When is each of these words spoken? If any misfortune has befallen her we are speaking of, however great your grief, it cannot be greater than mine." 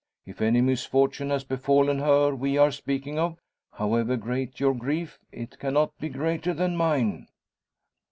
If 0.25 0.41
any 0.41 0.61
misfortune 0.61 1.29
has 1.29 1.43
befallen 1.43 1.99
her 1.99 2.33
we 2.33 2.57
are 2.57 2.71
speaking 2.71 3.19
of, 3.19 3.37
however 3.73 4.17
great 4.17 4.59
your 4.59 4.73
grief, 4.73 5.19
it 5.31 5.59
cannot 5.59 5.95
be 5.99 6.09
greater 6.09 6.55
than 6.55 6.75
mine." 6.75 7.27